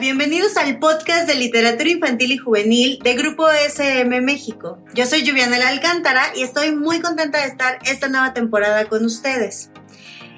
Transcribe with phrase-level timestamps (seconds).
[0.00, 4.78] Bienvenidos al podcast de literatura infantil y juvenil de Grupo SM México.
[4.94, 9.70] Yo soy Lluvianela Alcántara y estoy muy contenta de estar esta nueva temporada con ustedes.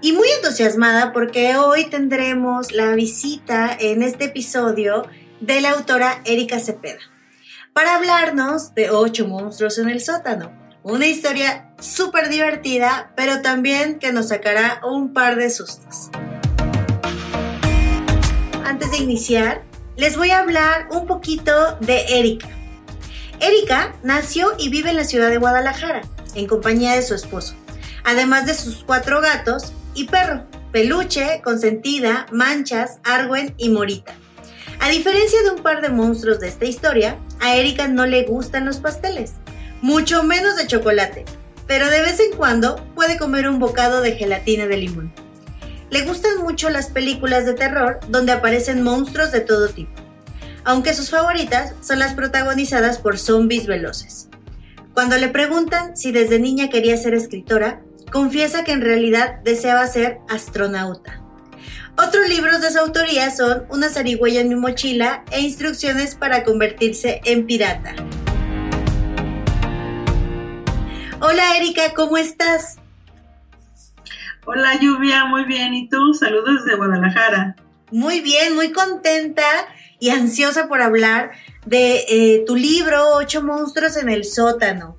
[0.00, 5.06] Y muy entusiasmada porque hoy tendremos la visita en este episodio
[5.40, 7.00] de la autora Erika Cepeda
[7.72, 10.52] para hablarnos de Ocho monstruos en el sótano.
[10.82, 16.10] Una historia súper divertida, pero también que nos sacará un par de sustos
[18.64, 19.62] antes de iniciar,
[19.96, 22.48] les voy a hablar un poquito de Erika.
[23.40, 26.02] Erika nació y vive en la ciudad de Guadalajara,
[26.34, 27.54] en compañía de su esposo,
[28.04, 34.14] además de sus cuatro gatos y perro, Peluche, Consentida, Manchas, Arwen y Morita.
[34.80, 38.64] A diferencia de un par de monstruos de esta historia, a Erika no le gustan
[38.64, 39.34] los pasteles,
[39.82, 41.24] mucho menos de chocolate,
[41.66, 45.23] pero de vez en cuando puede comer un bocado de gelatina de limón.
[45.90, 49.92] Le gustan mucho las películas de terror donde aparecen monstruos de todo tipo,
[50.64, 54.28] aunque sus favoritas son las protagonizadas por zombies veloces.
[54.94, 57.82] Cuando le preguntan si desde niña quería ser escritora,
[58.12, 61.20] confiesa que en realidad deseaba ser astronauta.
[61.96, 67.20] Otros libros de su autoría son Una zarigüeya en mi mochila e Instrucciones para convertirse
[67.24, 67.94] en pirata.
[71.20, 72.78] Hola Erika, ¿cómo estás?
[74.46, 75.72] Hola Lluvia, muy bien.
[75.72, 76.12] ¿Y tú?
[76.12, 77.56] Saludos desde Guadalajara.
[77.90, 79.44] Muy bien, muy contenta
[79.98, 81.30] y ansiosa por hablar
[81.64, 84.98] de eh, tu libro Ocho monstruos en el sótano.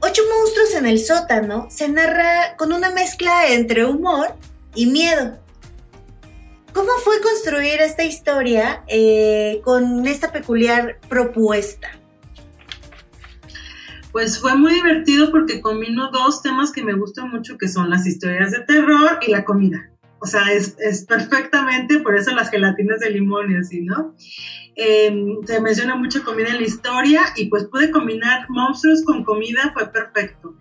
[0.00, 4.34] Ocho monstruos en el sótano se narra con una mezcla entre humor
[4.74, 5.38] y miedo.
[6.72, 11.99] ¿Cómo fue construir esta historia eh, con esta peculiar propuesta?
[14.12, 18.06] Pues fue muy divertido porque combino dos temas que me gustan mucho, que son las
[18.06, 19.90] historias de terror y la comida.
[20.22, 20.76] O sea, es,
[21.06, 24.14] perfectamente, por eso las gelatinas de limón y así, ¿no?
[24.76, 29.72] Em, se menciona mucha comida en la historia y pues pude combinar monstruos con comida,
[29.72, 30.56] fue perfecto.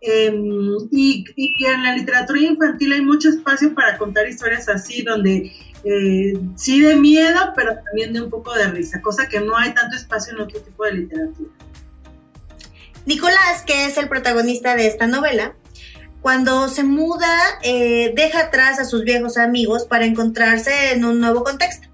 [0.00, 5.52] Em, y, en la literatura infantil hay mucho espacio para contar historias así, donde
[5.84, 9.74] eh, sí de miedo, pero también de un poco de risa, cosa que no hay
[9.74, 11.50] tanto espacio en otro tipo de literatura.
[13.06, 15.54] Nicolás, que es el protagonista de esta novela,
[16.20, 21.42] cuando se muda, eh, deja atrás a sus viejos amigos para encontrarse en un nuevo
[21.42, 21.88] contexto.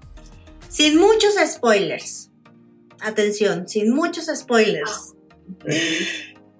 [0.69, 2.29] Sin muchos spoilers.
[3.01, 5.15] Atención, sin muchos spoilers.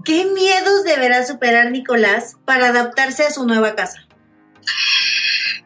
[0.04, 4.08] ¿Qué miedos deberá superar Nicolás para adaptarse a su nueva casa?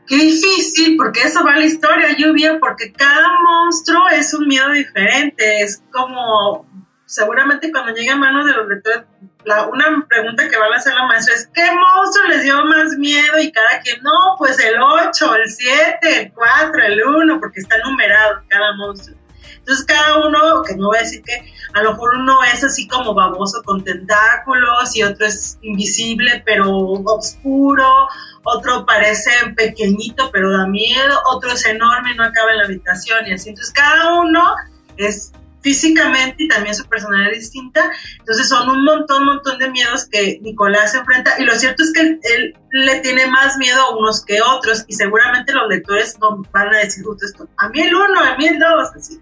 [0.06, 4.70] Qué difícil, porque eso va a la historia, lluvia, porque cada monstruo es un miedo
[4.72, 5.62] diferente.
[5.62, 6.66] Es como
[7.14, 9.04] seguramente cuando llegue a manos de los lectores,
[9.46, 12.98] la, una pregunta que va a hacer la maestra es, ¿qué monstruo les dio más
[12.98, 13.38] miedo?
[13.40, 17.78] Y cada quien, no, pues el 8, el 7, el 4, el 1, porque está
[17.86, 19.16] numerado cada monstruo.
[19.58, 22.88] Entonces cada uno, que no voy a decir que a lo mejor uno es así
[22.88, 26.70] como baboso con tentáculos y otro es invisible pero
[27.06, 28.08] oscuro,
[28.44, 33.26] otro parece pequeñito pero da miedo, otro es enorme y no acaba en la habitación
[33.28, 33.50] y así.
[33.50, 34.56] Entonces cada uno
[34.98, 35.32] es
[35.64, 37.90] físicamente y también su personalidad distinta.
[38.20, 42.02] Entonces son un montón, montón de miedos que Nicolás enfrenta y lo cierto es que
[42.02, 46.74] él, le tiene más miedo a unos que otros y seguramente los lectores no van
[46.74, 49.20] a decir esto, a mí el uno, a mí el dos, así.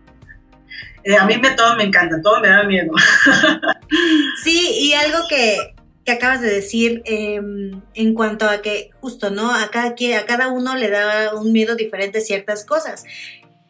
[1.04, 2.92] Eh, a mí me, todo me encanta, todo me da miedo.
[4.44, 5.74] sí, y algo que,
[6.06, 9.54] que acabas de decir em, en cuanto a que justo, ¿no?
[9.54, 13.04] A cada, a cada uno le da un miedo diferente ciertas cosas.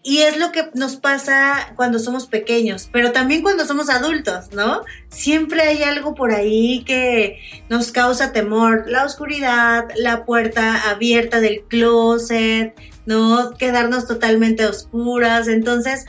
[0.04, 4.82] Y es lo que nos pasa cuando somos pequeños, pero también cuando somos adultos, ¿no?
[5.10, 7.40] Siempre hay algo por ahí que
[7.70, 8.86] nos causa temor.
[8.88, 12.74] La oscuridad, la puerta abierta del closet,
[13.06, 13.52] ¿no?
[13.52, 15.48] Quedarnos totalmente oscuras.
[15.48, 16.06] Entonces,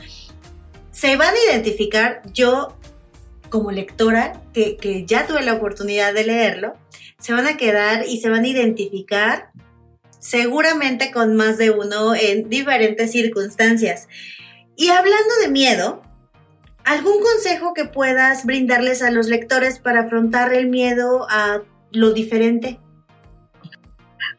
[0.89, 2.75] se van a identificar, yo
[3.49, 6.73] como lectora, que, que ya tuve la oportunidad de leerlo,
[7.19, 9.51] se van a quedar y se van a identificar
[10.23, 14.07] seguramente con más de uno en diferentes circunstancias.
[14.77, 16.01] Y hablando de miedo,
[16.85, 21.61] ¿algún consejo que puedas brindarles a los lectores para afrontar el miedo a
[21.91, 22.79] lo diferente?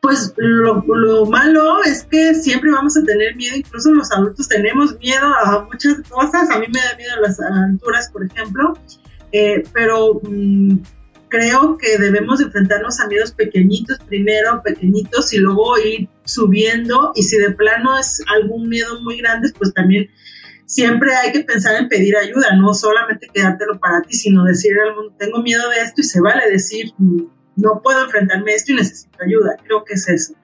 [0.01, 4.99] Pues lo, lo, malo es que siempre vamos a tener miedo, incluso los adultos tenemos
[4.99, 6.51] miedo a muchas cosas.
[6.51, 8.73] A mí me da miedo las alturas, por ejemplo,
[9.33, 10.79] eh, pero mm,
[11.29, 17.13] creo que debemos enfrentarnos a miedos pequeñitos primero, pequeñitos y luego ir subiendo.
[17.15, 20.11] Y si de plano es algún miedo muy grande, pues también
[20.67, 24.95] siempre hay que pensar en pedir ayuda, no solamente quedártelo para ti, sino decir al
[24.95, 26.93] mundo, tengo miedo de esto y se vale decir,
[27.57, 29.57] no puedo enfrentarme a esto y necesito ayuda.
[29.65, 30.35] Creo que es eso.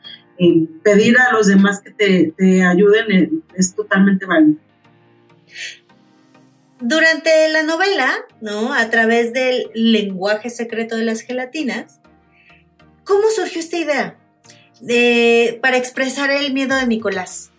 [0.83, 4.59] pedir a los demás que te, ayuden eh, es, totalmente válido.
[6.81, 8.11] Durante la novela,
[8.41, 8.73] ¿no?
[8.73, 12.01] A través del lenguaje secreto de las gelatinas,
[13.05, 14.17] ¿cómo surgió esta idea
[14.81, 17.51] de, para expresar el miedo de Nicolás?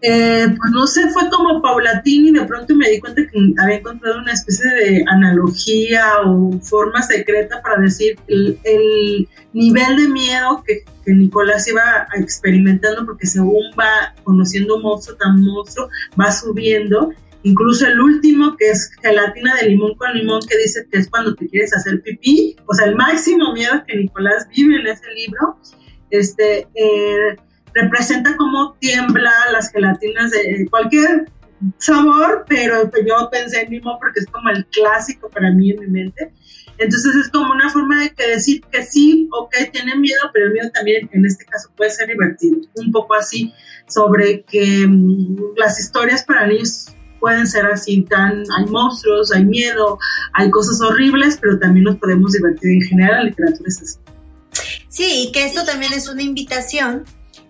[0.00, 3.76] Eh, pues no sé, fue como paulatino y de pronto me di cuenta que había
[3.78, 10.84] encontrado una especie de analogía o forma secreta para decir el, nivel de miedo que,
[11.10, 15.88] Nicolás iba experimentando porque según va conociendo monstruo tan monstruo,
[16.20, 17.14] va subiendo.
[17.44, 21.34] Incluso el último, que es gelatina de limón con limón, que dice que es cuando
[21.34, 25.58] te quieres hacer pipí, o sea, el máximo miedo que Nicolás vive en ese libro.
[26.10, 27.36] Este, eh,
[27.74, 31.26] representa cómo tiembla las gelatinas de cualquier
[31.78, 35.86] sabor, pero yo pensé en mismo porque es como el clásico para mí en mi
[35.86, 36.32] mente.
[36.78, 40.52] Entonces es como una forma de que decir que sí, ok, tiene miedo, pero el
[40.52, 42.60] miedo también en este caso puede ser divertido.
[42.76, 43.52] Un poco así
[43.88, 49.98] sobre que mm, las historias para niños pueden ser así, tan, hay monstruos, hay miedo,
[50.34, 52.70] hay cosas horribles, pero también nos podemos divertir.
[52.70, 53.98] En general la literatura es así.
[54.88, 57.04] Sí, y que esto también es una invitación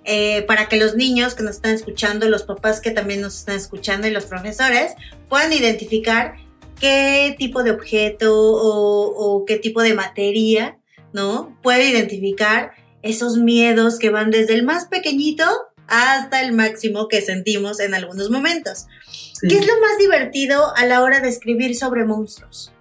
[0.05, 3.56] eh, para que los niños que nos están escuchando, los papás que también nos están
[3.56, 4.94] escuchando y los profesores
[5.29, 6.37] puedan identificar
[6.81, 10.79] qué tipo de objeto o, qué tipo de materia,
[11.12, 11.59] ¿no?
[11.62, 12.73] Puede identificar
[13.03, 15.44] esos miedos que van desde el más pequeñito
[15.88, 18.87] hasta el máximo que sentimos en algunos momentos.
[19.40, 22.73] ¿Qué es lo más divertido a la hora de escribir sobre monstruos?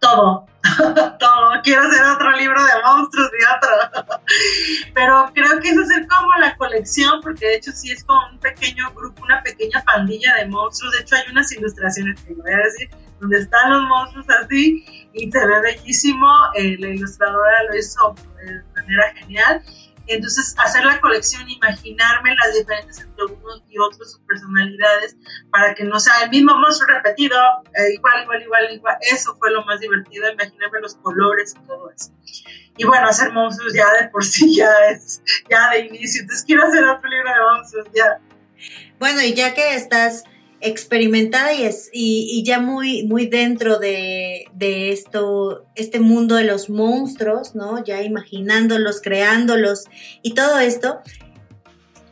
[0.00, 0.46] todo,
[1.18, 1.62] todo.
[1.62, 4.18] Quiero hacer otro libro de monstruos y otro.
[4.94, 8.38] Pero creo que es hacer como la colección, porque de hecho sí es como un
[8.38, 10.92] pequeño grupo, una pequeña pandilla de monstruos.
[10.94, 12.90] De hecho hay unas ilustraciones que voy a decir,
[13.20, 16.28] donde están los monstruos así y se ve bellísimo.
[16.54, 19.62] Eh, la ilustradora lo hizo de manera genial.
[20.08, 25.16] Entonces, hacer la colección, imaginarme las diferentes entre unos y otros, sus personalidades,
[25.50, 27.36] para que no sea el mismo monstruo repetido,
[27.74, 28.96] eh, igual, igual, igual, igual.
[29.02, 32.10] Eso fue lo más divertido, imaginarme los colores y todo eso.
[32.76, 35.20] Y bueno, hacer monstruos ya de por sí ya es,
[35.50, 36.22] ya de inicio.
[36.22, 38.18] Entonces, quiero hacer otro libro de monstruos, ya.
[38.98, 40.24] Bueno, y ya que estás
[40.60, 46.68] experimentada y, es, y, ya muy, muy dentro de, de, esto, este mundo de los
[46.68, 47.84] monstruos, ¿no?
[47.84, 49.84] Ya imaginándolos, creándolos
[50.22, 51.00] y todo esto.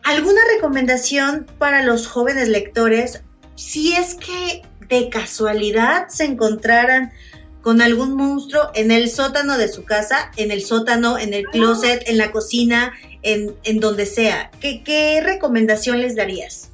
[0.04, 3.22] ¿Alguna recomendación para los jóvenes lectores
[3.56, 7.12] si es que de casualidad se encontraran
[7.60, 12.08] con algún monstruo en el sótano de su casa, en el sótano, en el closet,
[12.08, 14.52] en la cocina, en, en donde sea?
[14.60, 16.70] ¿Qué, ¿Qué recomendación les darías?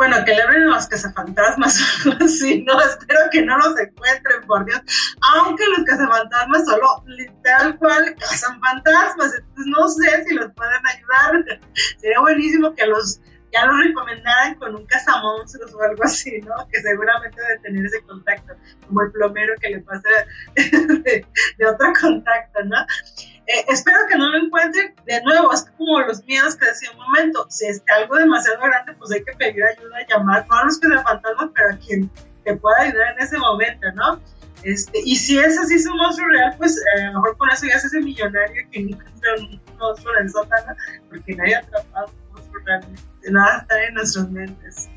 [0.00, 4.46] Bueno, que le abren los cazafantasmas o algo así, no, espero que no los encuentren,
[4.46, 4.80] por Dios,
[5.34, 11.60] aunque los cazafantasmas solo literal cual cazan fantasmas, entonces no sé si los pueden ayudar,
[11.98, 13.20] sería buenísimo que los
[13.52, 16.66] ya los recomendaran con un cazamonstruos o algo así, ¿no?
[16.72, 18.54] Que seguramente debe tener ese contacto,
[18.86, 20.08] como el plomero que le pasa
[20.54, 21.26] de,
[21.58, 22.78] de otro contacto, ¿no?
[23.52, 26.98] Eh, espero que no lo encuentren de nuevo, es como los miedos que decía un
[26.98, 30.78] momento, si es algo demasiado grande, pues hay que pedir ayuda, llamar, no a los
[30.78, 32.08] que fantasma, pero a quien
[32.44, 34.20] te pueda ayudar en ese momento, ¿no?
[34.62, 37.50] Este, y si es así, es un monstruo real, pues eh, a lo mejor con
[37.50, 40.76] eso ya se hace millonario que encuentra un monstruo en el sótano,
[41.08, 44.88] porque nadie ha atrapado un monstruo realmente, nada está en nuestras mentes.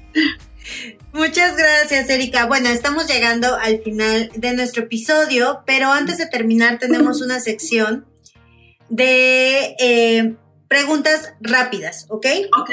[1.11, 2.45] Muchas gracias, Erika.
[2.45, 8.05] Bueno, estamos llegando al final de nuestro episodio, pero antes de terminar tenemos una sección
[8.93, 10.35] de eh,
[10.67, 12.27] preguntas rápidas, ¿ok?
[12.59, 12.69] Ok.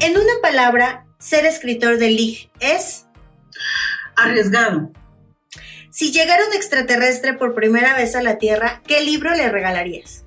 [0.00, 3.06] En una palabra, ser escritor de Lig es...
[4.14, 4.92] Arriesgado.
[5.90, 10.26] Si llegara un extraterrestre por primera vez a la Tierra, ¿qué libro le regalarías?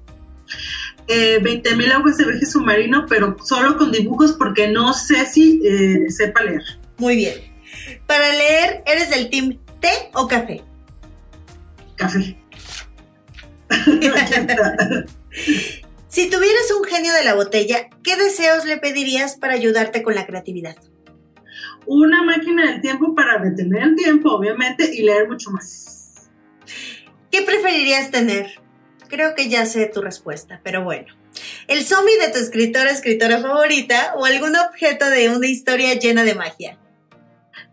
[1.08, 6.10] Eh, 20.000 aguas de viaje submarino, pero solo con dibujos porque no sé si eh,
[6.10, 6.64] sepa leer.
[6.98, 7.36] Muy bien.
[8.08, 10.64] Para leer, ¿eres del team té o café?
[11.96, 12.42] Café.
[16.08, 20.26] si tuvieras un genio de la botella, ¿qué deseos le pedirías para ayudarte con la
[20.26, 20.76] creatividad?
[21.86, 26.30] Una máquina del tiempo para detener el tiempo, obviamente, y leer mucho más.
[27.32, 28.60] ¿Qué preferirías tener?
[29.08, 31.14] Creo que ya sé tu respuesta, pero bueno.
[31.68, 36.36] ¿El zombie de tu escritora, escritora favorita o algún objeto de una historia llena de
[36.36, 36.78] magia?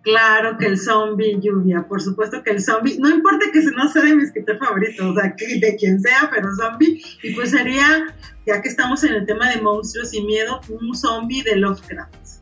[0.02, 4.02] Claro que el zombie, lluvia, por supuesto que el zombie, no importa que no sea
[4.02, 8.14] de mi escritor favorito, o sea, que de quien sea, pero zombie, y pues sería,
[8.46, 12.38] ya que estamos en el tema de monstruos y miedo, un zombie de Lovecraft.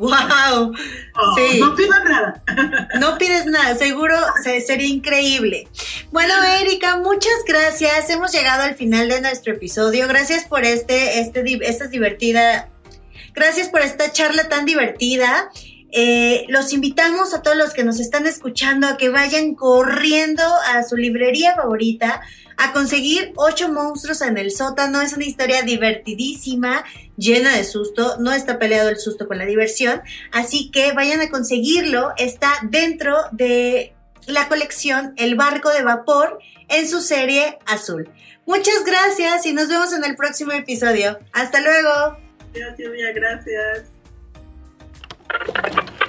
[0.00, 0.72] ¡Wow!
[1.36, 1.60] sí.
[1.60, 2.42] No pido nada.
[3.00, 5.68] No pides nada, seguro sería increíble.
[6.10, 8.08] Bueno, Erika, muchas gracias.
[8.08, 10.08] Hemos llegado al final de nuestro episodio.
[10.08, 12.68] Gracias por este, este, esta divertida.
[13.34, 15.50] Gracias por esta charla tan divertida.
[15.92, 20.82] Eh, los invitamos a todos los que nos están escuchando a que vayan corriendo a
[20.82, 22.22] su librería favorita
[22.56, 25.00] a conseguir ocho monstruos en el sótano.
[25.00, 26.84] Es una historia divertidísima,
[27.16, 28.18] llena de susto.
[28.18, 30.02] No está peleado el susto con la diversión.
[30.30, 32.12] Así que vayan a conseguirlo.
[32.18, 33.94] Está dentro de
[34.26, 38.10] la colección El barco de vapor en su serie azul.
[38.46, 41.18] Muchas gracias y nos vemos en el próximo episodio.
[41.32, 42.18] Hasta luego.
[42.52, 43.99] Gracias, gracias.